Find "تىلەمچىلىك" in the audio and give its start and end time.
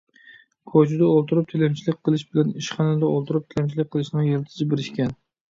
1.51-1.99, 3.53-3.93